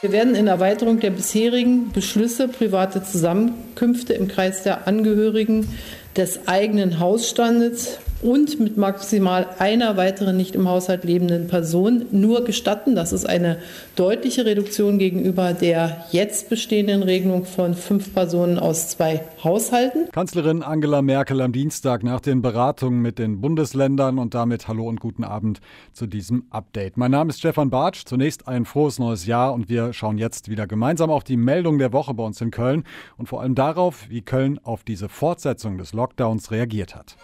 Wir 0.00 0.12
werden 0.12 0.36
in 0.36 0.46
Erweiterung 0.46 1.00
der 1.00 1.10
bisherigen 1.10 1.90
Beschlüsse 1.90 2.46
private 2.46 3.02
Zusammenkünfte 3.02 4.12
im 4.12 4.28
Kreis 4.28 4.62
der 4.62 4.86
Angehörigen 4.86 5.68
des 6.16 6.46
eigenen 6.46 7.00
Hausstandes 7.00 7.98
und 8.22 8.58
mit 8.58 8.76
maximal 8.76 9.46
einer 9.58 9.96
weiteren 9.96 10.36
nicht 10.36 10.54
im 10.54 10.68
Haushalt 10.68 11.04
lebenden 11.04 11.46
Person 11.46 12.06
nur 12.10 12.44
gestatten. 12.44 12.96
Das 12.96 13.12
ist 13.12 13.28
eine 13.28 13.58
deutliche 13.94 14.44
Reduktion 14.44 14.98
gegenüber 14.98 15.52
der 15.52 16.04
jetzt 16.10 16.48
bestehenden 16.48 17.02
Regelung 17.02 17.44
von 17.44 17.74
fünf 17.74 18.12
Personen 18.12 18.58
aus 18.58 18.88
zwei 18.88 19.22
Haushalten. 19.42 20.10
Kanzlerin 20.10 20.62
Angela 20.62 21.02
Merkel 21.02 21.40
am 21.40 21.52
Dienstag 21.52 22.02
nach 22.02 22.20
den 22.20 22.42
Beratungen 22.42 23.00
mit 23.00 23.18
den 23.18 23.40
Bundesländern 23.40 24.18
und 24.18 24.34
damit 24.34 24.66
Hallo 24.66 24.88
und 24.88 25.00
guten 25.00 25.24
Abend 25.24 25.60
zu 25.92 26.06
diesem 26.06 26.44
Update. 26.50 26.96
Mein 26.96 27.12
Name 27.12 27.30
ist 27.30 27.38
Stefan 27.38 27.70
Bartsch. 27.70 28.04
Zunächst 28.04 28.48
ein 28.48 28.64
frohes 28.64 28.98
neues 28.98 29.26
Jahr 29.26 29.52
und 29.52 29.68
wir 29.68 29.87
schauen 29.92 30.18
jetzt 30.18 30.48
wieder 30.48 30.66
gemeinsam 30.66 31.10
auf 31.10 31.24
die 31.24 31.36
Meldung 31.36 31.78
der 31.78 31.92
Woche 31.92 32.14
bei 32.14 32.22
uns 32.22 32.40
in 32.40 32.50
Köln 32.50 32.84
und 33.16 33.26
vor 33.26 33.42
allem 33.42 33.54
darauf, 33.54 34.08
wie 34.08 34.22
Köln 34.22 34.58
auf 34.62 34.84
diese 34.84 35.08
Fortsetzung 35.08 35.78
des 35.78 35.92
Lockdowns 35.92 36.50
reagiert 36.50 36.94
hat. 36.94 37.16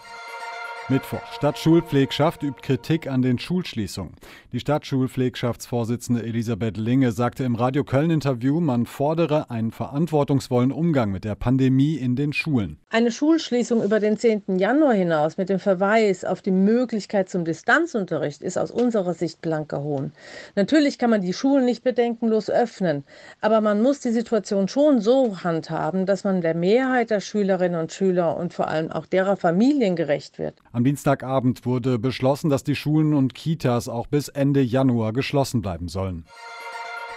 Mittwoch. 0.87 1.21
Stadtschulpflegschaft 1.33 2.43
übt 2.43 2.61
Kritik 2.61 3.07
an 3.07 3.23
den 3.23 3.39
Schulschließungen. 3.39 4.13
Die 4.51 4.59
Stadtschulpflegschaftsvorsitzende 4.59 6.21
Elisabeth 6.21 6.77
Linge 6.77 7.11
sagte 7.11 7.43
im 7.43 7.55
Radio 7.55 7.83
Köln-Interview, 7.83 8.59
man 8.59 8.85
fordere 8.85 9.49
einen 9.49 9.71
verantwortungsvollen 9.71 10.71
Umgang 10.71 11.11
mit 11.11 11.23
der 11.23 11.33
Pandemie 11.33 11.95
in 11.95 12.15
den 12.15 12.33
Schulen. 12.33 12.77
Eine 12.91 13.11
Schulschließung 13.11 13.83
über 13.83 13.99
den 13.99 14.17
10. 14.17 14.59
Januar 14.59 14.93
hinaus 14.93 15.37
mit 15.37 15.49
dem 15.49 15.57
Verweis 15.57 16.23
auf 16.23 16.43
die 16.43 16.51
Möglichkeit 16.51 17.29
zum 17.29 17.45
Distanzunterricht 17.45 18.43
ist 18.43 18.57
aus 18.57 18.69
unserer 18.69 19.15
Sicht 19.15 19.41
blanker 19.41 19.81
Hohn. 19.81 20.11
Natürlich 20.55 20.99
kann 20.99 21.09
man 21.09 21.21
die 21.21 21.33
Schulen 21.33 21.65
nicht 21.65 21.83
bedenkenlos 21.83 22.51
öffnen, 22.51 23.05
aber 23.41 23.59
man 23.59 23.81
muss 23.81 24.01
die 24.01 24.11
Situation 24.11 24.67
schon 24.67 25.01
so 25.01 25.43
handhaben, 25.43 26.05
dass 26.05 26.23
man 26.23 26.41
der 26.41 26.53
Mehrheit 26.53 27.09
der 27.09 27.21
Schülerinnen 27.21 27.79
und 27.79 27.91
Schüler 27.91 28.37
und 28.37 28.53
vor 28.53 28.67
allem 28.67 28.91
auch 28.91 29.07
derer 29.07 29.35
Familien 29.35 29.95
gerecht 29.95 30.37
wird. 30.37 30.53
Am 30.75 30.83
Dienstagabend 30.83 31.65
wurde 31.65 31.97
beschlossen, 31.97 32.49
dass 32.49 32.65
die 32.65 32.75
Schulen 32.75 33.13
und 33.13 33.33
Kitas 33.33 33.87
auch 33.87 34.07
bis 34.07 34.27
Ende 34.27 34.61
Januar 34.61 35.13
geschlossen 35.13 35.61
bleiben 35.61 35.87
sollen. 35.87 36.25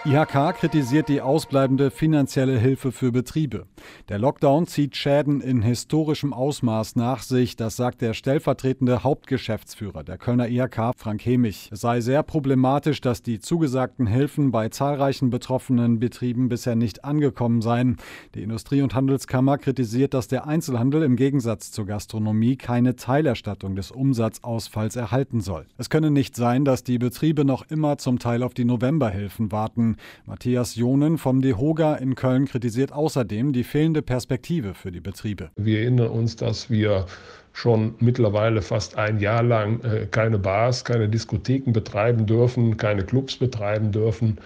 IHK 0.05 0.53
kritisiert 0.53 1.09
die 1.09 1.19
ausbleibende 1.19 1.91
finanzielle 1.91 2.57
Hilfe 2.57 2.93
für 2.93 3.11
Betriebe. 3.11 3.65
Der 4.07 4.17
Lockdown 4.17 4.65
zieht 4.65 4.95
Schäden 4.95 5.41
in 5.41 5.61
historischem 5.61 6.31
Ausmaß 6.31 6.95
nach 6.95 7.21
sich, 7.21 7.57
das 7.57 7.75
sagt 7.75 7.99
der 7.99 8.13
stellvertretende 8.13 9.03
Hauptgeschäftsführer 9.03 10.05
der 10.05 10.17
Kölner 10.17 10.47
IHK, 10.47 10.93
Frank 10.95 11.25
Hemich. 11.25 11.69
Es 11.73 11.81
sei 11.81 11.99
sehr 11.99 12.23
problematisch, 12.23 13.01
dass 13.01 13.23
die 13.23 13.39
zugesagten 13.39 14.07
Hilfen 14.07 14.51
bei 14.51 14.69
zahlreichen 14.69 15.31
betroffenen 15.31 15.99
Betrieben 15.99 16.47
bisher 16.47 16.77
nicht 16.77 17.03
angekommen 17.03 17.61
seien. 17.61 17.97
Die 18.35 18.43
Industrie- 18.43 18.81
und 18.81 18.95
Handelskammer 18.95 19.57
kritisiert, 19.57 20.13
dass 20.13 20.29
der 20.29 20.47
Einzelhandel 20.47 21.03
im 21.03 21.17
Gegensatz 21.17 21.71
zur 21.73 21.85
Gastronomie 21.85 22.55
keine 22.55 22.95
Teilerstattung 22.95 23.75
des 23.75 23.91
Umsatzausfalls 23.91 24.95
erhalten 24.95 25.41
soll. 25.41 25.65
Es 25.77 25.89
könne 25.89 26.09
nicht 26.09 26.37
sein, 26.37 26.63
dass 26.63 26.85
die 26.85 26.99
Betriebe 26.99 27.43
noch 27.43 27.69
immer 27.69 27.97
zum 27.97 28.17
Teil 28.17 28.43
auf 28.43 28.53
die 28.53 28.63
Novemberhilfen 28.63 29.51
warten. 29.51 29.88
Matthias 30.25 30.75
Jonen 30.75 31.17
vom 31.17 31.41
DEHOGA 31.41 31.95
in 31.95 32.15
Köln 32.15 32.45
kritisiert 32.45 32.91
außerdem 32.91 33.53
die 33.53 33.63
fehlende 33.63 34.01
Perspektive 34.01 34.73
für 34.73 34.91
die 34.91 35.01
Betriebe. 35.01 35.49
Wir 35.55 35.81
erinnern 35.81 36.09
uns, 36.09 36.35
dass 36.35 36.69
wir 36.69 37.05
schon 37.53 37.95
mittlerweile 37.99 38.61
fast 38.61 38.97
ein 38.97 39.19
Jahr 39.19 39.43
lang 39.43 39.81
äh, 39.81 40.05
keine 40.09 40.37
Bars, 40.37 40.85
keine 40.85 41.09
Diskotheken 41.09 41.71
betreiben 41.71 42.25
dürfen, 42.25 42.77
keine 42.77 43.03
Clubs 43.03 43.35
betreiben 43.37 43.91
dürfen. 43.91 44.37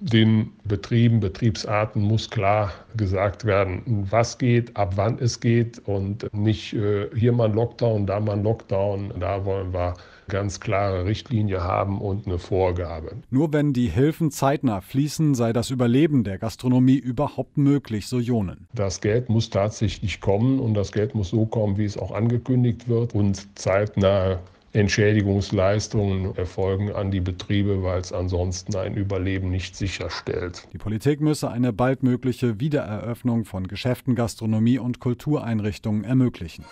Den 0.00 0.52
Betrieben, 0.64 1.20
Betriebsarten 1.20 2.02
muss 2.02 2.28
klar 2.28 2.72
gesagt 2.96 3.44
werden, 3.44 3.82
was 4.10 4.36
geht, 4.36 4.76
ab 4.76 4.92
wann 4.96 5.18
es 5.18 5.40
geht 5.40 5.80
und 5.86 6.32
nicht 6.34 6.74
äh, 6.74 7.08
hier 7.16 7.32
mal 7.32 7.48
ein 7.48 7.54
Lockdown, 7.54 8.06
da 8.06 8.20
mal 8.20 8.34
ein 8.34 8.42
Lockdown. 8.42 9.14
Da 9.18 9.44
wollen 9.44 9.72
wir 9.72 9.94
ganz 10.28 10.60
klare 10.60 11.04
Richtlinie 11.04 11.62
haben 11.62 12.00
und 12.00 12.26
eine 12.26 12.38
Vorgabe. 12.38 13.12
Nur 13.30 13.52
wenn 13.52 13.72
die 13.72 13.88
Hilfen 13.88 14.30
zeitnah 14.30 14.80
fließen, 14.80 15.34
sei 15.34 15.52
das 15.52 15.70
Überleben 15.70 16.24
der 16.24 16.38
Gastronomie 16.38 16.96
überhaupt 16.96 17.56
möglich, 17.58 18.06
so 18.06 18.18
Jonen. 18.18 18.66
Das 18.74 19.00
Geld 19.00 19.28
muss 19.28 19.50
tatsächlich 19.50 20.20
kommen 20.20 20.60
und 20.60 20.74
das 20.74 20.92
Geld 20.92 21.14
muss 21.14 21.30
so 21.30 21.46
kommen, 21.46 21.78
wie 21.78 21.84
es 21.84 21.96
auch 21.96 22.12
angekündigt 22.12 22.88
wird 22.88 23.14
und 23.14 23.58
zeitnah 23.58 24.38
Entschädigungsleistungen 24.76 26.36
erfolgen 26.36 26.92
an 26.92 27.10
die 27.10 27.20
Betriebe, 27.20 27.82
weil 27.82 27.98
es 27.98 28.12
ansonsten 28.12 28.76
ein 28.76 28.94
Überleben 28.94 29.50
nicht 29.50 29.74
sicherstellt. 29.74 30.68
Die 30.74 30.78
Politik 30.78 31.22
müsse 31.22 31.50
eine 31.50 31.72
bald 31.72 32.02
mögliche 32.02 32.60
Wiedereröffnung 32.60 33.46
von 33.46 33.68
Geschäften, 33.68 34.14
Gastronomie 34.14 34.78
und 34.78 35.00
Kultureinrichtungen 35.00 36.04
ermöglichen. 36.04 36.66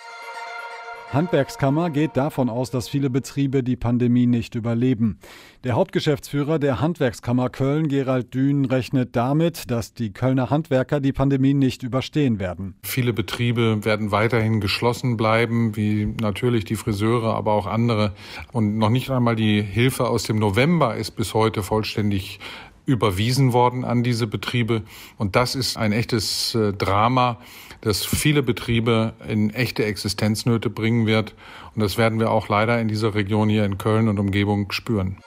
Handwerkskammer 1.15 1.91
geht 1.91 2.17
davon 2.17 2.51
aus, 2.51 2.71
dass 2.71 2.89
viele 2.89 3.09
Betriebe 3.09 3.63
die 3.63 3.77
Pandemie 3.77 4.27
nicht 4.27 4.57
überleben. 4.57 5.21
Der 5.63 5.75
Hauptgeschäftsführer 5.75 6.59
der 6.59 6.81
Handwerkskammer 6.81 7.51
Köln, 7.51 7.89
Gerald 7.89 8.35
Dün, 8.35 8.65
rechnet 8.65 9.15
damit, 9.15 9.71
dass 9.71 9.95
die 9.95 10.13
Kölner 10.13 10.51
Handwerker 10.51 11.01
die 11.01 11.13
Pandemie 11.13 11.55
nicht 11.55 11.85
überstehen 11.85 12.41
werden. 12.41 12.75
Viele 12.83 13.13
Betriebe 13.13 13.85
werden 13.85 14.11
weiterhin 14.11 14.61
geschlossen 14.61 15.17
bleiben, 15.17 15.77
wie 15.77 16.07
natürlich 16.21 16.65
die 16.65 16.77
Friseure, 16.77 17.35
aber 17.35 17.53
auch 17.53 17.67
andere. 17.67 18.13
Und 18.53 18.77
noch 18.79 18.91
nicht 18.91 19.11
einmal 19.11 19.37
die 19.37 19.63
Hilfe 19.63 20.09
aus 20.09 20.25
dem 20.25 20.37
November 20.39 20.97
ist 20.97 21.13
bis 21.13 21.33
heute 21.33 21.63
vollständig 21.63 22.41
überwiesen 22.87 23.53
worden 23.53 23.85
an 23.85 24.03
diese 24.03 24.27
Betriebe. 24.27 24.83
Und 25.17 25.37
das 25.37 25.55
ist 25.55 25.77
ein 25.77 25.93
echtes 25.93 26.55
äh, 26.55 26.73
Drama, 26.73 27.39
das 27.85 28.05
viele 28.05 28.43
Betriebe 28.43 29.13
in 29.29 29.51
echte 29.51 29.85
Existenznöte 29.85 30.71
bringen 30.71 31.07
wird. 31.07 31.35
Und 31.75 31.83
das 31.83 31.99
werden 31.99 32.19
wir 32.19 32.31
auch 32.31 32.49
leider 32.49 32.81
in 32.81 32.89
dieser 32.89 33.15
Region 33.15 33.51
hier 33.51 33.65
in 33.65 33.77
Köln 33.77 34.09
und 34.09 34.19
Umgebung 34.19 34.73
spüren. 34.73 35.19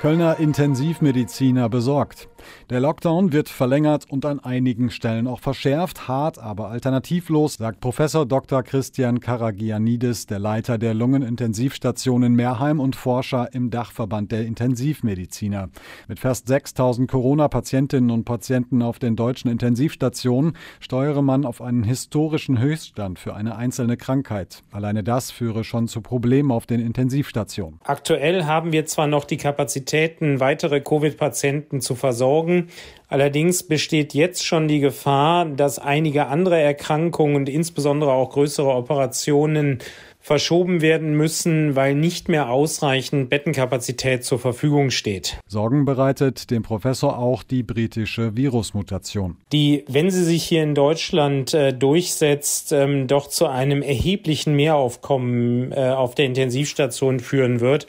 Kölner 0.00 0.38
Intensivmediziner 0.38 1.68
besorgt. 1.68 2.28
Der 2.70 2.80
Lockdown 2.80 3.32
wird 3.32 3.48
verlängert 3.48 4.04
und 4.08 4.24
an 4.24 4.40
einigen 4.40 4.90
Stellen 4.90 5.26
auch 5.26 5.40
verschärft, 5.40 6.08
hart, 6.08 6.38
aber 6.38 6.68
alternativlos, 6.68 7.54
sagt 7.54 7.80
Professor 7.80 8.26
Dr. 8.26 8.62
Christian 8.62 9.20
Karagianidis, 9.20 10.26
der 10.26 10.38
Leiter 10.38 10.78
der 10.78 10.94
Lungenintensivstation 10.94 12.22
in 12.22 12.34
Meerheim 12.34 12.80
und 12.80 12.96
Forscher 12.96 13.52
im 13.52 13.70
Dachverband 13.70 14.32
der 14.32 14.46
Intensivmediziner. 14.46 15.68
Mit 16.08 16.20
fast 16.20 16.48
6000 16.48 17.10
Corona-Patientinnen 17.10 18.10
und 18.10 18.24
Patienten 18.24 18.82
auf 18.82 18.98
den 18.98 19.16
deutschen 19.16 19.50
Intensivstationen 19.50 20.56
steuere 20.80 21.22
man 21.22 21.44
auf 21.44 21.60
einen 21.60 21.82
historischen 21.82 22.58
Höchststand 22.58 23.18
für 23.18 23.34
eine 23.34 23.56
einzelne 23.56 23.96
Krankheit. 23.96 24.62
Alleine 24.70 25.02
das 25.02 25.30
führe 25.30 25.64
schon 25.64 25.88
zu 25.88 26.00
Problemen 26.00 26.50
auf 26.50 26.66
den 26.66 26.80
Intensivstationen. 26.80 27.80
Aktuell 27.84 28.44
haben 28.44 28.72
wir 28.72 28.86
zwar 28.86 29.06
noch 29.06 29.24
die 29.24 29.36
Kapazitäten, 29.36 30.40
weitere 30.40 30.80
Covid-Patienten 30.80 31.80
zu 31.80 31.94
versorgen, 31.94 32.37
Sorgen. 32.38 32.68
Allerdings 33.08 33.62
besteht 33.62 34.14
jetzt 34.14 34.46
schon 34.46 34.68
die 34.68 34.80
Gefahr, 34.80 35.46
dass 35.46 35.78
einige 35.78 36.26
andere 36.26 36.60
Erkrankungen 36.60 37.36
und 37.36 37.48
insbesondere 37.48 38.12
auch 38.12 38.30
größere 38.30 38.68
Operationen 38.68 39.78
verschoben 40.20 40.82
werden 40.82 41.14
müssen, 41.14 41.74
weil 41.74 41.94
nicht 41.94 42.28
mehr 42.28 42.50
ausreichend 42.50 43.30
Bettenkapazität 43.30 44.24
zur 44.24 44.38
Verfügung 44.38 44.90
steht. 44.90 45.38
Sorgen 45.48 45.86
bereitet 45.86 46.50
dem 46.50 46.62
Professor 46.62 47.18
auch 47.18 47.42
die 47.42 47.62
britische 47.62 48.36
Virusmutation. 48.36 49.36
Die, 49.52 49.84
wenn 49.88 50.10
sie 50.10 50.24
sich 50.24 50.44
hier 50.44 50.62
in 50.62 50.74
Deutschland 50.74 51.54
äh, 51.54 51.72
durchsetzt, 51.72 52.72
ähm, 52.72 53.06
doch 53.06 53.28
zu 53.28 53.46
einem 53.46 53.80
erheblichen 53.80 54.54
Mehraufkommen 54.54 55.72
äh, 55.72 55.90
auf 55.90 56.14
der 56.14 56.26
Intensivstation 56.26 57.20
führen 57.20 57.60
wird. 57.60 57.86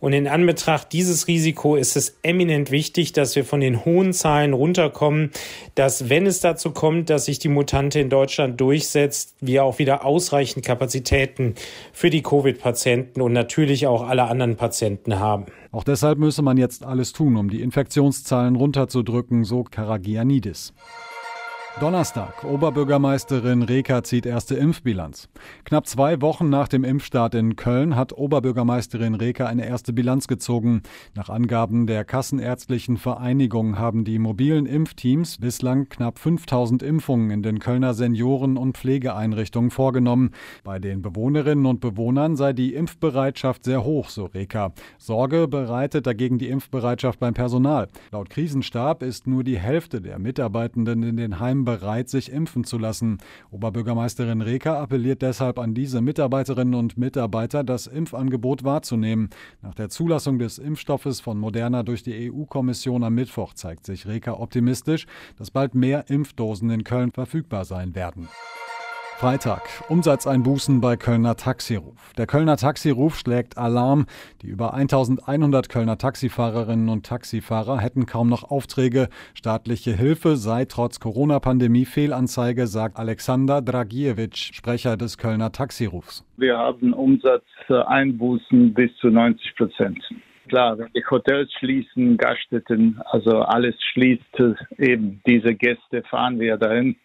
Und 0.00 0.14
in 0.14 0.26
Anbetracht 0.26 0.92
dieses 0.92 1.28
Risiko 1.28 1.76
ist 1.76 1.96
es 1.96 2.16
eminent 2.22 2.70
wichtig, 2.70 3.12
dass 3.12 3.36
wir 3.36 3.44
von 3.44 3.60
den 3.60 3.84
hohen 3.84 4.12
Zahlen 4.12 4.54
runterkommen, 4.54 5.30
dass 5.74 6.08
wenn 6.08 6.26
es 6.26 6.40
dazu 6.40 6.70
kommt, 6.72 7.10
dass 7.10 7.26
sich 7.26 7.38
die 7.38 7.48
Mutante 7.48 8.00
in 8.00 8.08
Deutschland 8.08 8.60
durchsetzt, 8.60 9.36
wir 9.40 9.64
auch 9.64 9.78
wieder 9.78 10.04
ausreichend 10.04 10.64
Kapazitäten 10.64 11.54
für 11.92 12.08
die 12.08 12.22
Covid-Patienten 12.22 13.20
und 13.20 13.32
natürlich 13.32 13.86
auch 13.86 14.02
alle 14.02 14.24
anderen 14.24 14.56
Patienten 14.56 15.18
haben. 15.18 15.46
Auch 15.70 15.84
deshalb 15.84 16.18
müsse 16.18 16.42
man 16.42 16.56
jetzt 16.56 16.84
alles 16.84 17.12
tun, 17.12 17.36
um 17.36 17.50
die 17.50 17.60
Infektionszahlen 17.60 18.56
runterzudrücken, 18.56 19.44
so 19.44 19.64
Karagianidis. 19.64 20.72
Donnerstag. 21.80 22.44
Oberbürgermeisterin 22.44 23.62
Reker 23.62 24.02
zieht 24.02 24.26
erste 24.26 24.54
Impfbilanz. 24.54 25.30
Knapp 25.64 25.86
zwei 25.86 26.20
Wochen 26.20 26.50
nach 26.50 26.68
dem 26.68 26.84
Impfstart 26.84 27.34
in 27.34 27.56
Köln 27.56 27.96
hat 27.96 28.12
Oberbürgermeisterin 28.12 29.14
Reker 29.14 29.48
eine 29.48 29.66
erste 29.66 29.94
Bilanz 29.94 30.28
gezogen. 30.28 30.82
Nach 31.14 31.30
Angaben 31.30 31.86
der 31.86 32.04
Kassenärztlichen 32.04 32.98
Vereinigung 32.98 33.78
haben 33.78 34.04
die 34.04 34.18
mobilen 34.18 34.66
Impfteams 34.66 35.38
bislang 35.38 35.88
knapp 35.88 36.18
5000 36.18 36.82
Impfungen 36.82 37.30
in 37.30 37.42
den 37.42 37.60
Kölner 37.60 37.94
Senioren- 37.94 38.58
und 38.58 38.76
Pflegeeinrichtungen 38.76 39.70
vorgenommen. 39.70 40.32
Bei 40.64 40.78
den 40.78 41.00
Bewohnerinnen 41.00 41.64
und 41.64 41.80
Bewohnern 41.80 42.36
sei 42.36 42.52
die 42.52 42.74
Impfbereitschaft 42.74 43.64
sehr 43.64 43.84
hoch, 43.84 44.10
so 44.10 44.26
Reker. 44.26 44.74
Sorge 44.98 45.48
bereitet 45.48 46.06
dagegen 46.06 46.36
die 46.36 46.50
Impfbereitschaft 46.50 47.18
beim 47.18 47.32
Personal. 47.32 47.88
Laut 48.12 48.28
Krisenstab 48.28 49.02
ist 49.02 49.26
nur 49.26 49.44
die 49.44 49.58
Hälfte 49.58 50.02
der 50.02 50.18
Mitarbeitenden 50.18 51.02
in 51.02 51.16
den 51.16 51.40
Heimen 51.40 51.69
bereit, 51.70 52.08
sich 52.08 52.32
impfen 52.32 52.64
zu 52.64 52.78
lassen. 52.78 53.18
Oberbürgermeisterin 53.52 54.40
Reker 54.42 54.78
appelliert 54.78 55.22
deshalb 55.22 55.58
an 55.60 55.72
diese 55.72 56.00
Mitarbeiterinnen 56.00 56.74
und 56.74 56.98
Mitarbeiter, 56.98 57.62
das 57.62 57.86
Impfangebot 57.86 58.64
wahrzunehmen. 58.64 59.30
Nach 59.62 59.74
der 59.74 59.88
Zulassung 59.88 60.40
des 60.40 60.58
Impfstoffes 60.58 61.20
von 61.20 61.38
Moderna 61.38 61.84
durch 61.84 62.02
die 62.02 62.32
EU-Kommission 62.32 63.04
am 63.04 63.14
Mittwoch 63.14 63.54
zeigt 63.54 63.86
sich 63.86 64.06
Reker 64.06 64.40
optimistisch, 64.40 65.06
dass 65.38 65.52
bald 65.52 65.76
mehr 65.76 66.10
Impfdosen 66.10 66.70
in 66.70 66.82
Köln 66.82 67.12
verfügbar 67.12 67.64
sein 67.64 67.94
werden. 67.94 68.28
Freitag. 69.20 69.68
Umsatzeinbußen 69.90 70.80
bei 70.80 70.96
Kölner 70.96 71.36
Taxiruf. 71.36 72.14
Der 72.16 72.26
Kölner 72.26 72.56
Taxiruf 72.56 73.18
schlägt 73.18 73.58
Alarm. 73.58 74.06
Die 74.40 74.46
über 74.46 74.72
1100 74.72 75.68
Kölner 75.68 75.98
Taxifahrerinnen 75.98 76.88
und 76.88 77.04
Taxifahrer 77.04 77.78
hätten 77.80 78.06
kaum 78.06 78.30
noch 78.30 78.50
Aufträge. 78.50 79.10
Staatliche 79.34 79.92
Hilfe 79.92 80.36
sei 80.36 80.64
trotz 80.64 81.00
Corona-Pandemie 81.00 81.84
Fehlanzeige, 81.84 82.66
sagt 82.66 82.98
Alexander 82.98 83.60
Dragiewicz, 83.60 84.38
Sprecher 84.38 84.96
des 84.96 85.18
Kölner 85.18 85.52
Taxirufs. 85.52 86.24
Wir 86.38 86.56
haben 86.56 86.94
Umsatzeinbußen 86.94 88.72
bis 88.72 88.90
zu 89.02 89.08
90 89.08 89.54
Prozent. 89.54 90.02
Klar, 90.48 90.78
wenn 90.78 90.88
die 90.94 91.04
Hotels 91.10 91.52
schließen, 91.58 92.16
Gaststätten, 92.16 92.98
also 93.04 93.40
alles 93.40 93.74
schließt, 93.92 94.42
eben 94.78 95.20
diese 95.26 95.54
Gäste 95.54 96.02
fahren 96.08 96.40
wir 96.40 96.56
dahin 96.56 96.96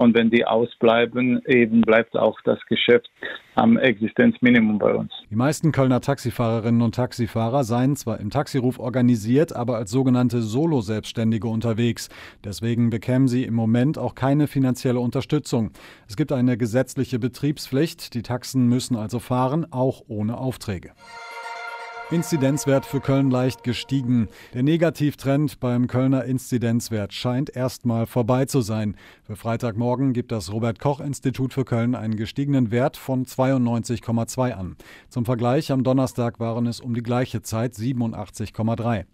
und 0.00 0.14
wenn 0.14 0.30
die 0.30 0.46
ausbleiben, 0.46 1.42
eben 1.46 1.82
bleibt 1.82 2.16
auch 2.16 2.40
das 2.44 2.58
Geschäft 2.70 3.10
am 3.54 3.76
Existenzminimum 3.76 4.78
bei 4.78 4.94
uns. 4.94 5.12
Die 5.28 5.36
meisten 5.36 5.72
Kölner 5.72 6.00
Taxifahrerinnen 6.00 6.80
und 6.80 6.94
Taxifahrer 6.94 7.64
seien 7.64 7.96
zwar 7.96 8.18
im 8.18 8.30
Taxiruf 8.30 8.78
organisiert, 8.78 9.54
aber 9.54 9.76
als 9.76 9.90
sogenannte 9.90 10.40
Solo-Selbstständige 10.40 11.48
unterwegs. 11.48 12.08
Deswegen 12.42 12.88
bekämen 12.88 13.28
sie 13.28 13.44
im 13.44 13.52
Moment 13.52 13.98
auch 13.98 14.14
keine 14.14 14.46
finanzielle 14.46 15.00
Unterstützung. 15.00 15.70
Es 16.08 16.16
gibt 16.16 16.32
eine 16.32 16.56
gesetzliche 16.56 17.18
Betriebspflicht. 17.18 18.14
Die 18.14 18.22
Taxen 18.22 18.68
müssen 18.68 18.96
also 18.96 19.18
fahren, 19.18 19.66
auch 19.70 20.02
ohne 20.08 20.38
Aufträge. 20.38 20.92
Inzidenzwert 22.10 22.86
für 22.86 23.00
Köln 23.00 23.30
leicht 23.30 23.62
gestiegen. 23.62 24.28
Der 24.52 24.64
Negativtrend 24.64 25.60
beim 25.60 25.86
Kölner 25.86 26.24
Inzidenzwert 26.24 27.12
scheint 27.12 27.54
erstmal 27.54 28.06
vorbei 28.06 28.46
zu 28.46 28.62
sein. 28.62 28.96
Für 29.22 29.36
Freitagmorgen 29.36 30.12
gibt 30.12 30.32
das 30.32 30.52
Robert 30.52 30.80
Koch 30.80 30.98
Institut 30.98 31.54
für 31.54 31.64
Köln 31.64 31.94
einen 31.94 32.16
gestiegenen 32.16 32.72
Wert 32.72 32.96
von 32.96 33.26
92,2 33.26 34.52
an. 34.54 34.76
Zum 35.08 35.24
Vergleich 35.24 35.70
am 35.70 35.84
Donnerstag 35.84 36.40
waren 36.40 36.66
es 36.66 36.80
um 36.80 36.94
die 36.94 37.02
gleiche 37.04 37.42
Zeit 37.42 37.74
87,3. 37.74 39.04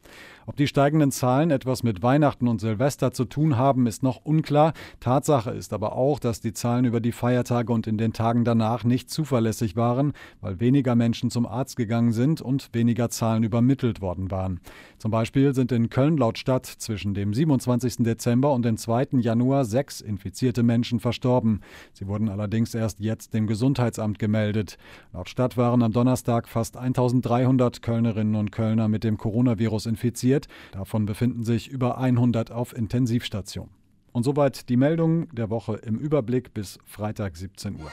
Ob 0.48 0.54
die 0.54 0.68
steigenden 0.68 1.10
Zahlen 1.10 1.50
etwas 1.50 1.82
mit 1.82 2.04
Weihnachten 2.04 2.46
und 2.46 2.60
Silvester 2.60 3.12
zu 3.12 3.24
tun 3.24 3.56
haben, 3.56 3.88
ist 3.88 4.04
noch 4.04 4.24
unklar. 4.24 4.74
Tatsache 5.00 5.50
ist 5.50 5.72
aber 5.72 5.94
auch, 5.94 6.20
dass 6.20 6.40
die 6.40 6.52
Zahlen 6.52 6.84
über 6.84 7.00
die 7.00 7.10
Feiertage 7.10 7.72
und 7.72 7.88
in 7.88 7.98
den 7.98 8.12
Tagen 8.12 8.44
danach 8.44 8.84
nicht 8.84 9.10
zuverlässig 9.10 9.74
waren, 9.74 10.12
weil 10.40 10.60
weniger 10.60 10.94
Menschen 10.94 11.30
zum 11.30 11.46
Arzt 11.46 11.76
gegangen 11.76 12.12
sind 12.12 12.40
und 12.40 12.68
weniger 12.72 12.85
Zahlen 13.08 13.42
übermittelt 13.42 14.00
worden 14.00 14.30
waren. 14.30 14.60
Zum 14.98 15.10
Beispiel 15.10 15.54
sind 15.54 15.72
in 15.72 15.90
Köln 15.90 16.16
laut 16.16 16.38
Stadt 16.38 16.66
zwischen 16.66 17.14
dem 17.14 17.34
27. 17.34 17.96
Dezember 17.98 18.52
und 18.52 18.64
dem 18.64 18.76
2. 18.76 19.18
Januar 19.20 19.64
sechs 19.64 20.00
infizierte 20.00 20.62
Menschen 20.62 21.00
verstorben. 21.00 21.60
Sie 21.92 22.06
wurden 22.06 22.28
allerdings 22.28 22.74
erst 22.74 23.00
jetzt 23.00 23.34
dem 23.34 23.46
Gesundheitsamt 23.46 24.18
gemeldet. 24.18 24.78
Laut 25.12 25.28
Stadt 25.28 25.56
waren 25.56 25.82
am 25.82 25.92
Donnerstag 25.92 26.48
fast 26.48 26.76
1300 26.76 27.82
Kölnerinnen 27.82 28.36
und 28.36 28.52
Kölner 28.52 28.88
mit 28.88 29.04
dem 29.04 29.18
Coronavirus 29.18 29.86
infiziert. 29.86 30.46
Davon 30.72 31.06
befinden 31.06 31.44
sich 31.44 31.68
über 31.68 31.98
100 31.98 32.50
auf 32.50 32.76
Intensivstation. 32.76 33.68
Und 34.12 34.22
soweit 34.22 34.68
die 34.70 34.78
Meldung 34.78 35.28
der 35.34 35.50
Woche 35.50 35.74
im 35.74 35.98
Überblick 35.98 36.54
bis 36.54 36.78
Freitag 36.86 37.36
17 37.36 37.76
Uhr. 37.76 37.90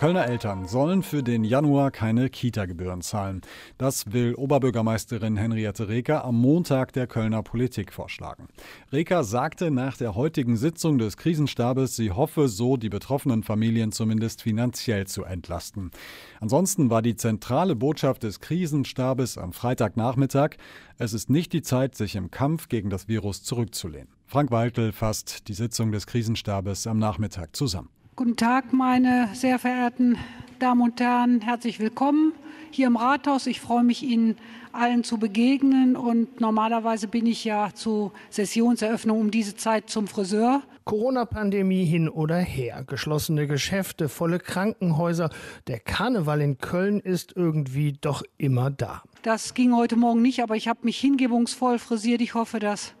Kölner 0.00 0.26
Eltern 0.26 0.66
sollen 0.66 1.04
für 1.04 1.22
den 1.22 1.44
Januar 1.44 1.92
keine 1.92 2.28
Kita-Gebühren 2.28 3.00
zahlen. 3.00 3.42
Das 3.78 4.12
will 4.12 4.34
Oberbürgermeisterin 4.34 5.36
Henriette 5.36 5.88
Reker 5.88 6.24
am 6.24 6.34
Montag 6.40 6.92
der 6.92 7.06
Kölner 7.06 7.44
Politik 7.44 7.92
vorschlagen. 7.92 8.48
Reker 8.92 9.22
sagte 9.22 9.70
nach 9.70 9.96
der 9.96 10.16
heutigen 10.16 10.56
Sitzung 10.56 10.98
des 10.98 11.16
Krisenstabes, 11.16 11.94
sie 11.94 12.10
hoffe 12.10 12.48
so, 12.48 12.76
die 12.76 12.88
betroffenen 12.88 13.44
Familien 13.44 13.92
zumindest 13.92 14.42
finanziell 14.42 15.06
zu 15.06 15.22
entlasten. 15.22 15.92
Ansonsten 16.40 16.90
war 16.90 17.00
die 17.00 17.14
zentrale 17.14 17.76
Botschaft 17.76 18.24
des 18.24 18.40
Krisenstabes 18.40 19.38
am 19.38 19.52
Freitagnachmittag, 19.52 20.56
es 20.98 21.14
ist 21.14 21.30
nicht 21.30 21.52
die 21.52 21.62
Zeit, 21.62 21.94
sich 21.94 22.16
im 22.16 22.32
Kampf 22.32 22.68
gegen 22.68 22.90
das 22.90 23.06
Virus 23.06 23.44
zurückzulehnen. 23.44 24.08
Frank 24.26 24.50
Waltel 24.50 24.92
fasst 24.92 25.46
die 25.48 25.54
Sitzung 25.54 25.92
des 25.92 26.08
Krisenstabes 26.08 26.88
am 26.88 26.98
Nachmittag 26.98 27.54
zusammen. 27.54 27.93
Guten 28.16 28.36
Tag, 28.36 28.72
meine 28.72 29.28
sehr 29.32 29.58
verehrten 29.58 30.16
Damen 30.60 30.82
und 30.82 31.00
Herren. 31.00 31.40
Herzlich 31.40 31.80
willkommen 31.80 32.32
hier 32.70 32.86
im 32.86 32.96
Rathaus. 32.96 33.48
Ich 33.48 33.60
freue 33.60 33.82
mich, 33.82 34.04
Ihnen 34.04 34.36
allen 34.70 35.02
zu 35.02 35.18
begegnen. 35.18 35.96
Und 35.96 36.40
normalerweise 36.40 37.08
bin 37.08 37.26
ich 37.26 37.44
ja 37.44 37.70
zu 37.74 38.12
Sessionseröffnung 38.30 39.18
um 39.18 39.30
diese 39.32 39.56
Zeit 39.56 39.90
zum 39.90 40.06
Friseur. 40.06 40.62
Corona-Pandemie 40.84 41.84
hin 41.86 42.08
oder 42.08 42.36
her, 42.36 42.84
geschlossene 42.86 43.48
Geschäfte, 43.48 44.08
volle 44.08 44.38
Krankenhäuser. 44.38 45.30
Der 45.66 45.80
Karneval 45.80 46.40
in 46.40 46.58
Köln 46.58 47.00
ist 47.00 47.32
irgendwie 47.34 47.94
doch 48.00 48.22
immer 48.38 48.70
da. 48.70 49.02
Das 49.22 49.54
ging 49.54 49.74
heute 49.74 49.96
Morgen 49.96 50.22
nicht, 50.22 50.40
aber 50.40 50.54
ich 50.54 50.68
habe 50.68 50.78
mich 50.84 51.00
hingebungsvoll 51.00 51.80
frisiert. 51.80 52.20
Ich 52.20 52.34
hoffe, 52.34 52.60
das 52.60 52.94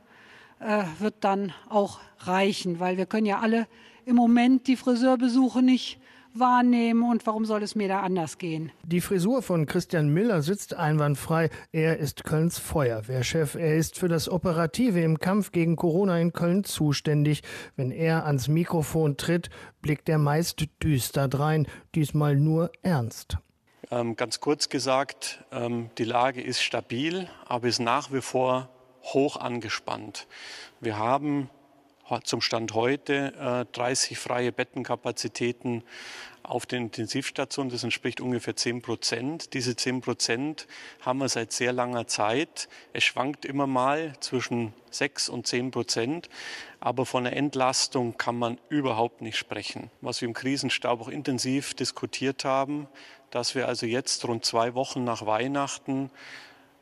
äh, 0.58 0.82
wird 0.98 1.14
dann 1.20 1.52
auch 1.68 2.00
reichen, 2.18 2.80
weil 2.80 2.96
wir 2.96 3.06
können 3.06 3.26
ja 3.26 3.38
alle 3.38 3.68
im 4.06 4.16
Moment 4.16 4.66
die 4.66 4.76
Friseurbesuche 4.76 5.62
nicht 5.62 6.00
wahrnehmen 6.34 7.08
und 7.08 7.26
warum 7.26 7.44
soll 7.44 7.62
es 7.62 7.74
mir 7.74 7.88
da 7.88 8.00
anders 8.00 8.38
gehen? 8.38 8.72
Die 8.84 9.00
Frisur 9.00 9.42
von 9.42 9.66
Christian 9.66 10.08
Miller 10.08 10.42
sitzt 10.42 10.74
einwandfrei. 10.74 11.48
Er 11.72 11.98
ist 11.98 12.24
Kölns 12.24 12.58
Feuerwehrchef. 12.58 13.54
Er 13.54 13.76
ist 13.76 13.98
für 13.98 14.08
das 14.08 14.28
Operative 14.28 15.00
im 15.00 15.18
Kampf 15.18 15.52
gegen 15.52 15.76
Corona 15.76 16.18
in 16.18 16.32
Köln 16.32 16.64
zuständig. 16.64 17.42
Wenn 17.76 17.92
er 17.92 18.26
ans 18.26 18.48
Mikrofon 18.48 19.16
tritt, 19.16 19.48
blickt 19.80 20.08
er 20.08 20.18
meist 20.18 20.64
düster 20.82 21.28
drein, 21.28 21.66
diesmal 21.94 22.36
nur 22.36 22.70
ernst. 22.82 23.38
Ähm, 23.90 24.16
ganz 24.16 24.40
kurz 24.40 24.68
gesagt, 24.68 25.44
ähm, 25.52 25.90
die 25.98 26.04
Lage 26.04 26.40
ist 26.40 26.62
stabil, 26.62 27.28
aber 27.46 27.68
ist 27.68 27.80
nach 27.80 28.12
wie 28.12 28.22
vor 28.22 28.70
hoch 29.02 29.36
angespannt. 29.36 30.26
Wir 30.80 30.98
haben 30.98 31.50
zum 32.24 32.40
Stand 32.40 32.74
heute 32.74 33.66
30 33.72 34.12
äh, 34.12 34.14
freie 34.14 34.52
Bettenkapazitäten 34.52 35.82
auf 36.42 36.66
den 36.66 36.84
Intensivstationen. 36.84 37.70
Das 37.70 37.82
entspricht 37.82 38.20
ungefähr 38.20 38.54
10 38.54 38.82
Prozent. 38.82 39.54
Diese 39.54 39.74
10 39.74 40.02
Prozent 40.02 40.66
haben 41.00 41.18
wir 41.18 41.28
seit 41.28 41.52
sehr 41.52 41.72
langer 41.72 42.06
Zeit. 42.06 42.68
Es 42.92 43.04
schwankt 43.04 43.44
immer 43.44 43.66
mal 43.66 44.14
zwischen 44.20 44.74
6 44.90 45.28
und 45.30 45.46
10 45.46 45.70
Prozent. 45.70 46.28
Aber 46.80 47.06
von 47.06 47.26
einer 47.26 47.36
Entlastung 47.36 48.16
kann 48.18 48.38
man 48.38 48.58
überhaupt 48.68 49.22
nicht 49.22 49.38
sprechen. 49.38 49.90
Was 50.00 50.20
wir 50.20 50.28
im 50.28 50.34
Krisenstab 50.34 51.00
auch 51.00 51.08
intensiv 51.08 51.74
diskutiert 51.74 52.44
haben, 52.44 52.86
dass 53.30 53.54
wir 53.54 53.66
also 53.66 53.86
jetzt 53.86 54.26
rund 54.28 54.44
zwei 54.44 54.74
Wochen 54.74 55.02
nach 55.02 55.26
Weihnachten 55.26 56.10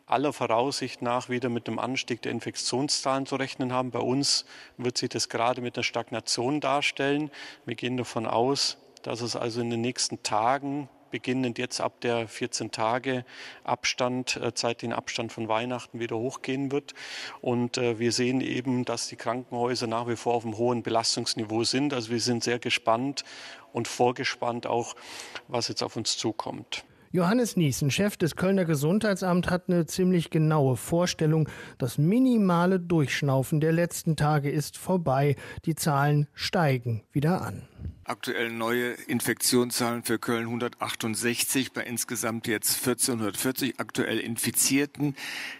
aller 0.06 0.32
Voraussicht 0.32 1.02
nach 1.02 1.28
wieder 1.28 1.48
mit 1.48 1.68
einem 1.68 1.78
Anstieg 1.78 2.22
der 2.22 2.32
Infektionszahlen 2.32 3.26
zu 3.26 3.36
rechnen 3.36 3.72
haben. 3.72 3.90
Bei 3.90 4.00
uns 4.00 4.44
wird 4.76 4.98
sich 4.98 5.08
das 5.08 5.28
gerade 5.28 5.60
mit 5.60 5.76
einer 5.76 5.84
Stagnation 5.84 6.60
darstellen. 6.60 7.30
Wir 7.64 7.74
gehen 7.74 7.96
davon 7.96 8.26
aus, 8.26 8.78
dass 9.02 9.20
es 9.20 9.36
also 9.36 9.60
in 9.60 9.70
den 9.70 9.80
nächsten 9.80 10.22
Tagen 10.22 10.88
beginnend 11.12 11.58
jetzt 11.58 11.80
ab 11.80 12.00
der 12.00 12.26
14 12.26 12.72
Tage 12.72 13.24
Abstand, 13.62 14.36
äh, 14.36 14.52
zeitlichen 14.54 14.92
Abstand 14.92 15.30
von 15.30 15.46
Weihnachten 15.46 16.00
wieder 16.00 16.16
hochgehen 16.16 16.72
wird. 16.72 16.94
Und 17.40 17.78
äh, 17.78 18.00
wir 18.00 18.10
sehen 18.10 18.40
eben, 18.40 18.84
dass 18.84 19.06
die 19.06 19.16
Krankenhäuser 19.16 19.86
nach 19.86 20.08
wie 20.08 20.16
vor 20.16 20.34
auf 20.34 20.44
einem 20.44 20.56
hohen 20.56 20.82
Belastungsniveau 20.82 21.62
sind. 21.62 21.94
Also 21.94 22.10
wir 22.10 22.20
sind 22.20 22.42
sehr 22.42 22.58
gespannt 22.58 23.24
und 23.72 23.86
vorgespannt 23.86 24.66
auch, 24.66 24.96
was 25.46 25.68
jetzt 25.68 25.82
auf 25.82 25.94
uns 25.96 26.16
zukommt. 26.16 26.84
Johannes 27.14 27.56
Niesen, 27.58 27.90
Chef 27.90 28.16
des 28.16 28.36
Kölner 28.36 28.64
Gesundheitsamts, 28.64 29.50
hat 29.50 29.68
eine 29.68 29.84
ziemlich 29.84 30.30
genaue 30.30 30.76
Vorstellung. 30.76 31.46
Das 31.76 31.98
minimale 31.98 32.80
Durchschnaufen 32.80 33.60
der 33.60 33.72
letzten 33.72 34.16
Tage 34.16 34.50
ist 34.50 34.78
vorbei. 34.78 35.36
Die 35.66 35.74
Zahlen 35.74 36.26
steigen 36.32 37.02
wieder 37.12 37.42
an. 37.42 37.68
Aktuell 38.12 38.50
neue 38.50 38.90
Infektionszahlen 39.06 40.02
für 40.02 40.18
Köln 40.18 40.44
168, 40.44 41.72
bei 41.72 41.82
insgesamt 41.82 42.46
jetzt 42.46 42.86
1440 42.86 43.80
aktuell 43.80 44.18
Infizierten. 44.18 45.16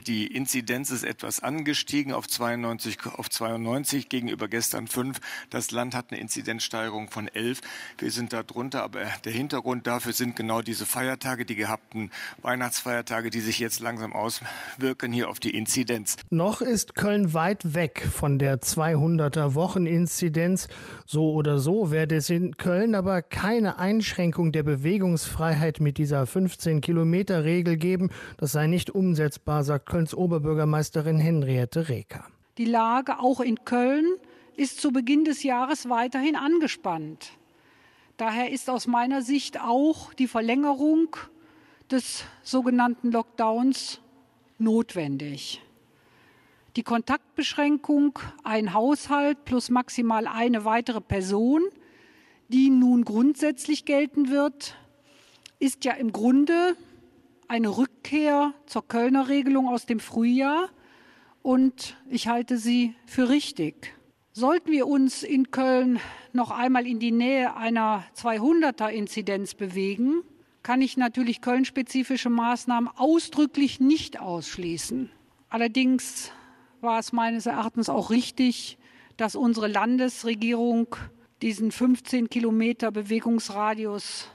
Die 0.06 0.26
Inzidenz 0.26 0.90
ist 0.90 1.02
etwas 1.02 1.40
angestiegen 1.40 2.12
auf 2.12 2.28
92, 2.28 3.06
auf 3.06 3.30
92 3.30 4.10
gegenüber 4.10 4.48
gestern 4.48 4.86
5. 4.86 5.18
Das 5.48 5.70
Land 5.70 5.94
hat 5.94 6.10
eine 6.10 6.20
Inzidenzsteigerung 6.20 7.08
von 7.08 7.26
11. 7.26 7.62
Wir 7.96 8.10
sind 8.10 8.34
da 8.34 8.42
drunter, 8.42 8.82
aber 8.82 9.06
der 9.24 9.32
Hintergrund 9.32 9.86
dafür 9.86 10.12
sind 10.12 10.36
genau 10.36 10.60
diese 10.60 10.84
Feiertage, 10.84 11.46
die 11.46 11.56
gehabten 11.56 12.10
Weihnachtsfeiertage, 12.42 13.30
die 13.30 13.40
sich 13.40 13.60
jetzt 13.60 13.80
langsam 13.80 14.12
auswirken 14.12 15.10
hier 15.10 15.30
auf 15.30 15.40
die 15.40 15.56
Inzidenz. 15.56 16.16
Noch 16.28 16.60
ist 16.60 16.96
Köln 16.96 17.32
weit 17.32 17.72
weg 17.72 18.06
von 18.12 18.38
der 18.38 18.60
200er 18.60 19.54
Wocheninzidenz. 19.54 20.68
So 21.06 21.32
oder 21.32 21.58
so 21.58 21.90
werde 21.90 22.16
es 22.16 22.28
in 22.42 22.56
Köln 22.56 22.96
aber 22.96 23.22
keine 23.22 23.78
Einschränkung 23.78 24.50
der 24.50 24.64
Bewegungsfreiheit 24.64 25.78
mit 25.78 25.96
dieser 25.96 26.24
15-Kilometer-Regel 26.24 27.76
geben. 27.76 28.10
Das 28.36 28.50
sei 28.50 28.66
nicht 28.66 28.90
umsetzbar, 28.90 29.62
sagt 29.62 29.86
Kölns 29.86 30.12
Oberbürgermeisterin 30.12 31.20
Henriette 31.20 31.88
Reker. 31.88 32.24
Die 32.58 32.64
Lage 32.64 33.20
auch 33.20 33.40
in 33.40 33.64
Köln 33.64 34.06
ist 34.56 34.80
zu 34.80 34.90
Beginn 34.90 35.24
des 35.24 35.44
Jahres 35.44 35.88
weiterhin 35.88 36.34
angespannt. 36.34 37.30
Daher 38.16 38.50
ist 38.50 38.68
aus 38.68 38.88
meiner 38.88 39.22
Sicht 39.22 39.60
auch 39.60 40.12
die 40.12 40.26
Verlängerung 40.26 41.16
des 41.92 42.24
sogenannten 42.42 43.12
Lockdowns 43.12 44.00
notwendig. 44.58 45.62
Die 46.74 46.82
Kontaktbeschränkung 46.82 48.18
ein 48.42 48.74
Haushalt 48.74 49.44
plus 49.44 49.70
maximal 49.70 50.26
eine 50.26 50.64
weitere 50.64 51.00
Person 51.00 51.62
die 52.52 52.70
nun 52.70 53.04
grundsätzlich 53.04 53.84
gelten 53.84 54.30
wird, 54.30 54.76
ist 55.58 55.84
ja 55.84 55.92
im 55.92 56.12
Grunde 56.12 56.76
eine 57.48 57.76
Rückkehr 57.76 58.52
zur 58.66 58.86
Kölner 58.86 59.28
Regelung 59.28 59.68
aus 59.68 59.86
dem 59.86 60.00
Frühjahr 60.00 60.68
und 61.42 61.96
ich 62.08 62.28
halte 62.28 62.58
sie 62.58 62.94
für 63.06 63.28
richtig. 63.28 63.94
Sollten 64.32 64.70
wir 64.70 64.86
uns 64.86 65.22
in 65.22 65.50
Köln 65.50 65.98
noch 66.32 66.50
einmal 66.50 66.86
in 66.86 66.98
die 66.98 67.12
Nähe 67.12 67.54
einer 67.56 68.04
200er 68.16 68.88
Inzidenz 68.88 69.54
bewegen, 69.54 70.22
kann 70.62 70.80
ich 70.80 70.96
natürlich 70.96 71.40
kölnspezifische 71.40 72.30
Maßnahmen 72.30 72.88
ausdrücklich 72.96 73.80
nicht 73.80 74.20
ausschließen. 74.20 75.10
Allerdings 75.48 76.30
war 76.80 76.98
es 76.98 77.12
meines 77.12 77.46
Erachtens 77.46 77.88
auch 77.88 78.10
richtig, 78.10 78.78
dass 79.16 79.36
unsere 79.36 79.68
Landesregierung 79.68 80.96
diesen 81.42 81.72
15 81.72 82.30
Kilometer 82.30 82.90
Bewegungsradius 82.90 84.28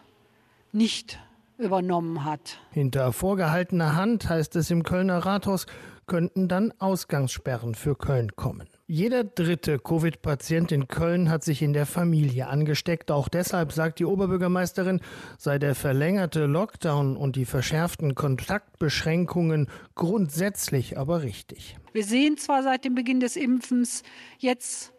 nicht 0.72 1.20
übernommen 1.58 2.24
hat. 2.24 2.60
Hinter 2.72 3.12
vorgehaltener 3.14 3.96
Hand 3.96 4.30
heißt 4.30 4.56
es 4.56 4.70
im 4.70 4.84
Kölner 4.84 5.20
Rathaus, 5.20 5.66
könnten 6.06 6.48
dann 6.48 6.74
Ausgangssperren 6.80 7.76
für 7.76 7.96
Köln 7.96 8.36
kommen. 8.36 8.70
Jeder 8.88 9.26
dritte 9.26 9.78
Covid-Patient 9.78 10.72
in 10.72 10.88
Köln 10.88 11.30
hat 11.30 11.44
sich 11.44 11.62
in 11.62 11.74
der 11.74 11.86
Familie 11.86 12.48
angesteckt. 12.48 13.12
Auch 13.12 13.28
deshalb 13.28 13.74
sagt 13.74 14.00
die 14.00 14.06
Oberbürgermeisterin, 14.06 15.02
sei 15.38 15.60
der 15.60 15.76
verlängerte 15.76 16.46
Lockdown 16.46 17.18
und 17.18 17.36
die 17.36 17.44
verschärften 17.44 18.16
Kontaktbeschränkungen 18.16 19.68
grundsätzlich 19.96 20.98
aber 20.98 21.24
richtig. 21.24 21.78
Wir 21.92 22.06
sehen 22.06 22.38
zwar 22.38 22.64
seit 22.64 22.86
dem 22.86 22.96
Beginn 22.96 23.20
des 23.20 23.36
Impfens 23.36 24.04
jetzt 24.38 24.94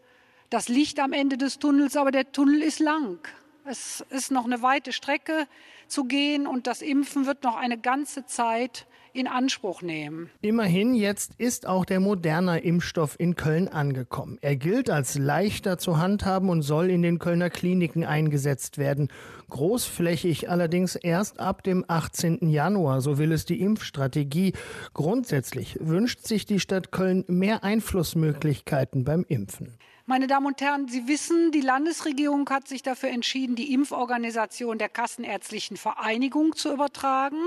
das 0.49 0.67
Licht 0.67 0.99
am 0.99 1.13
Ende 1.13 1.37
des 1.37 1.59
Tunnels, 1.59 1.95
aber 1.95 2.11
der 2.11 2.31
Tunnel 2.31 2.61
ist 2.61 2.79
lang. 2.79 3.19
Es 3.65 4.03
ist 4.09 4.31
noch 4.31 4.45
eine 4.45 4.61
weite 4.61 4.91
Strecke 4.91 5.47
zu 5.87 6.05
gehen 6.05 6.47
und 6.47 6.65
das 6.65 6.81
Impfen 6.81 7.27
wird 7.27 7.43
noch 7.43 7.55
eine 7.55 7.77
ganze 7.77 8.25
Zeit 8.25 8.87
in 9.13 9.27
Anspruch 9.27 9.81
nehmen. 9.81 10.29
Immerhin, 10.41 10.95
jetzt 10.95 11.33
ist 11.37 11.67
auch 11.67 11.85
der 11.85 11.99
moderne 11.99 12.59
Impfstoff 12.59 13.19
in 13.19 13.35
Köln 13.35 13.67
angekommen. 13.67 14.37
Er 14.41 14.55
gilt 14.55 14.89
als 14.89 15.17
leichter 15.17 15.77
zu 15.77 15.97
handhaben 15.97 16.49
und 16.49 16.61
soll 16.61 16.89
in 16.89 17.01
den 17.01 17.19
Kölner 17.19 17.49
Kliniken 17.49 18.05
eingesetzt 18.05 18.77
werden. 18.77 19.09
Großflächig 19.49 20.49
allerdings 20.49 20.95
erst 20.95 21.39
ab 21.39 21.63
dem 21.63 21.85
18. 21.87 22.49
Januar, 22.49 23.01
so 23.01 23.17
will 23.17 23.31
es 23.31 23.45
die 23.45 23.61
Impfstrategie. 23.61 24.53
Grundsätzlich 24.93 25.77
wünscht 25.79 26.25
sich 26.25 26.45
die 26.45 26.59
Stadt 26.59 26.91
Köln 26.91 27.25
mehr 27.27 27.63
Einflussmöglichkeiten 27.63 29.03
beim 29.03 29.25
Impfen. 29.27 29.77
Meine 30.09 30.25
Damen 30.25 30.47
und 30.47 30.59
Herren, 30.59 30.87
Sie 30.87 31.07
wissen, 31.07 31.51
die 31.51 31.61
Landesregierung 31.61 32.49
hat 32.49 32.67
sich 32.67 32.81
dafür 32.81 33.09
entschieden, 33.09 33.55
die 33.55 33.71
Impforganisation 33.71 34.79
der 34.79 34.89
Kassenärztlichen 34.89 35.77
Vereinigung 35.77 36.55
zu 36.55 36.73
übertragen. 36.73 37.37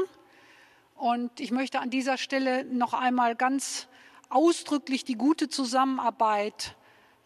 Und 0.95 1.40
ich 1.40 1.50
möchte 1.50 1.81
an 1.81 1.90
dieser 1.90 2.19
Stelle 2.19 2.64
noch 2.64 2.95
einmal 2.95 3.35
ganz 3.35 3.88
ausdrücklich 4.28 5.02
die 5.02 5.16
gute 5.16 5.49
Zusammenarbeit 5.49 6.76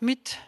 mit 0.00 0.38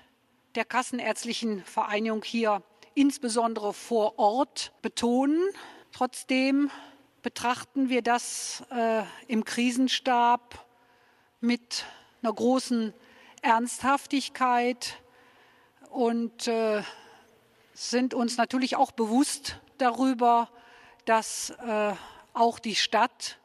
der 0.54 0.64
Kassenärztlichen 0.64 1.62
Vereinigung 1.64 2.24
hier 2.24 2.62
insbesondere 2.94 3.74
vor 3.74 4.18
Ort 4.18 4.72
betonen. 4.80 5.50
Trotzdem 5.92 6.70
betrachten 7.20 7.90
wir 7.90 8.00
das 8.00 8.64
äh, 8.70 9.02
im 9.26 9.44
Krisenstab 9.44 10.64
mit 11.42 11.84
einer 12.22 12.32
großen 12.32 12.94
Ernsthaftigkeit 13.42 15.00
und 15.90 16.48
äh, 16.48 16.82
sind 17.74 18.14
uns 18.14 18.36
natürlich 18.36 18.76
auch 18.76 18.92
bewusst 18.92 19.58
darüber, 19.78 20.48
dass 21.04 21.50
äh, 21.50 21.92
auch 22.34 22.58
die 22.58 22.74
Stadt 22.74 23.38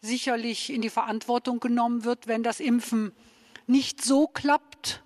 sicherlich 0.00 0.70
in 0.70 0.82
die 0.82 0.90
Verantwortung 0.90 1.60
genommen 1.60 2.04
wird, 2.04 2.26
wenn 2.26 2.42
das 2.42 2.60
Impfen 2.60 3.12
nicht 3.66 4.02
so 4.02 4.26
klappt, 4.26 5.02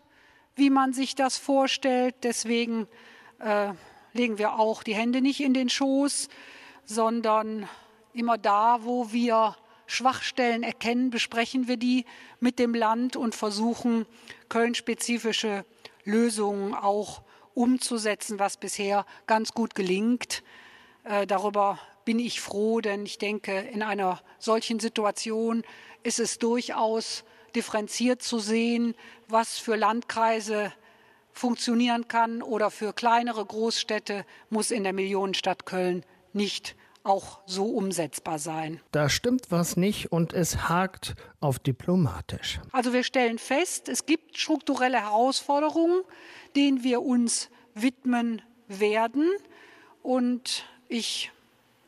wie 0.54 0.70
man 0.70 0.92
sich 0.92 1.14
das 1.14 1.38
vorstellt. 1.38 2.14
Deswegen 2.22 2.86
äh, 3.38 3.72
legen 4.12 4.38
wir 4.38 4.58
auch 4.58 4.82
die 4.82 4.94
Hände 4.94 5.20
nicht 5.20 5.40
in 5.40 5.54
den 5.54 5.68
Schoß, 5.68 6.28
sondern 6.84 7.68
immer 8.12 8.38
da, 8.38 8.80
wo 8.82 9.12
wir 9.12 9.56
Schwachstellen 9.86 10.62
erkennen, 10.62 11.10
besprechen 11.10 11.68
wir 11.68 11.76
die 11.76 12.04
mit 12.40 12.58
dem 12.58 12.74
Land 12.74 13.16
und 13.16 13.34
versuchen, 13.34 14.06
Köln-spezifische 14.48 15.64
Lösungen 16.04 16.74
auch 16.74 17.22
umzusetzen, 17.54 18.38
was 18.38 18.56
bisher 18.56 19.06
ganz 19.26 19.52
gut 19.52 19.74
gelingt. 19.74 20.42
Äh, 21.04 21.26
darüber 21.26 21.78
bin 22.04 22.18
ich 22.18 22.40
froh, 22.40 22.80
denn 22.80 23.04
ich 23.06 23.18
denke, 23.18 23.58
in 23.58 23.82
einer 23.82 24.20
solchen 24.38 24.80
Situation 24.80 25.62
ist 26.02 26.18
es 26.18 26.38
durchaus 26.38 27.24
differenziert 27.54 28.22
zu 28.22 28.38
sehen, 28.38 28.94
was 29.28 29.58
für 29.58 29.76
Landkreise 29.76 30.72
funktionieren 31.32 32.08
kann 32.08 32.42
oder 32.42 32.70
für 32.70 32.92
kleinere 32.92 33.44
Großstädte 33.44 34.24
muss 34.50 34.70
in 34.70 34.84
der 34.84 34.92
Millionenstadt 34.92 35.66
Köln 35.66 36.04
nicht 36.32 36.74
auch 37.04 37.40
so 37.46 37.66
umsetzbar 37.66 38.38
sein. 38.38 38.80
Da 38.92 39.08
stimmt 39.08 39.46
was 39.50 39.76
nicht 39.76 40.12
und 40.12 40.32
es 40.32 40.68
hakt 40.68 41.14
auf 41.40 41.58
diplomatisch. 41.58 42.60
Also 42.72 42.92
wir 42.92 43.02
stellen 43.02 43.38
fest, 43.38 43.88
es 43.88 44.06
gibt 44.06 44.38
strukturelle 44.38 45.00
Herausforderungen, 45.00 46.02
denen 46.54 46.82
wir 46.82 47.02
uns 47.02 47.50
widmen 47.74 48.42
werden. 48.68 49.28
Und 50.02 50.64
ich 50.88 51.30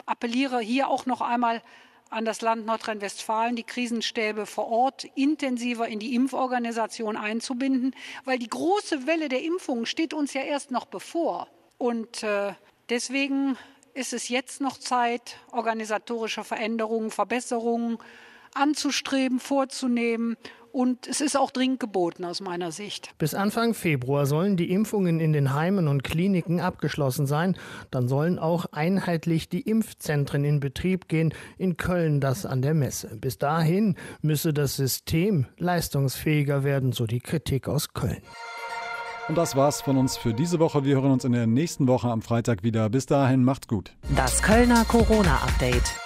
appelliere 0.07 0.61
hier 0.61 0.89
auch 0.89 1.07
noch 1.07 1.21
einmal 1.21 1.63
an 2.11 2.25
das 2.25 2.43
Land 2.43 2.65
Nordrhein-Westfalen, 2.67 3.57
die 3.57 3.65
Krisenstäbe 3.65 4.47
vor 4.47 4.69
Ort 4.69 5.05
intensiver 5.17 5.89
in 5.89 5.99
die 5.99 6.15
Impforganisation 6.15 7.17
einzubinden, 7.17 7.95
weil 8.25 8.39
die 8.39 8.49
große 8.49 9.07
Welle 9.07 9.29
der 9.29 9.43
Impfungen 9.43 9.87
steht 9.87 10.15
uns 10.15 10.33
ja 10.33 10.43
erst 10.43 10.71
noch 10.71 10.85
bevor. 10.85 11.49
Und 11.77 12.23
äh, 12.23 12.53
deswegen 12.89 13.57
ist 13.95 14.13
es 14.13 14.29
jetzt 14.29 14.61
noch 14.61 14.79
Zeit, 14.79 15.39
organisatorische 15.53 16.45
Veränderungen, 16.45 17.11
Verbesserungen 17.11 17.99
anzustreben, 18.55 19.41
vorzunehmen. 19.41 20.37
Und 20.73 21.07
es 21.07 21.21
ist 21.21 21.37
auch 21.37 21.53
dringend 21.53 21.79
geboten 21.79 22.25
aus 22.25 22.41
meiner 22.41 22.73
Sicht. 22.73 23.17
Bis 23.19 23.33
Anfang 23.33 23.75
Februar 23.75 24.27
sollen 24.27 24.57
die 24.57 24.73
Impfungen 24.73 25.21
in 25.21 25.33
den 25.33 25.55
Heimen 25.55 25.87
und 25.87 26.03
Kliniken 26.03 26.59
abgeschlossen 26.61 27.29
sein. 27.29 27.57
Dann 27.93 28.09
sollen 28.09 28.41
auch 28.41 28.67
einheitlich 28.73 29.49
die 29.49 29.61
Impfzentren 29.61 30.45
in 30.45 30.59
Betrieb 30.59 31.07
gehen. 31.07 31.33
In 31.59 31.77
Köln 31.77 32.21
das 32.21 32.45
an 32.45 32.61
der 32.61 32.75
Messe. 32.75 33.17
Bis 33.21 33.39
dahin 33.39 33.97
müsse 34.21 34.53
das 34.53 34.75
System 34.75 35.47
leistungsfähiger 35.59 36.65
werden, 36.65 36.91
so 36.91 37.07
die 37.07 37.21
Kritik 37.21 37.69
aus 37.69 37.93
Köln. 37.93 38.23
Und 39.29 39.39
das 39.39 39.57
war's 39.57 39.81
von 39.81 39.97
uns 39.97 40.17
für 40.19 40.35
diese 40.35 40.59
Woche. 40.59 40.85
Wir 40.85 40.97
hören 40.97 41.13
uns 41.13 41.25
in 41.25 41.33
der 41.33 41.47
nächsten 41.47 41.87
Woche 41.87 42.09
am 42.09 42.21
Freitag 42.21 42.63
wieder. 42.63 42.91
Bis 42.91 43.07
dahin, 43.07 43.43
macht's 43.43 43.69
gut. 43.69 43.93
Das 44.15 44.43
Kölner 44.43 44.85
Corona-Update. 44.85 46.04